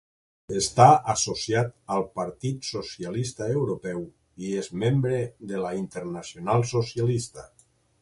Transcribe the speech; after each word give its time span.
Està 0.59 0.85
associat 1.13 1.69
al 1.97 2.05
Partit 2.21 2.65
Socialista 2.71 3.51
Europeu 3.59 4.03
i 4.47 4.57
és 4.65 4.73
membre 4.87 5.23
de 5.53 5.63
la 5.69 5.79
Internacional 5.85 6.71
Socialista. 6.77 7.51